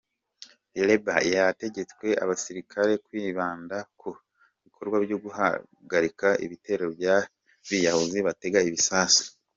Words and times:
Irabor 0.79 1.21
yategetse 1.35 2.07
abasilikare 2.23 2.93
kwibanda 3.05 3.77
ku 3.99 4.09
bikorwa 4.65 4.97
byo 5.05 5.17
guhagarika 5.23 6.27
ibitero 6.45 6.85
by’abiyahuzi 6.95 8.19
batega 8.27 8.59
ibisasu. 8.69 9.25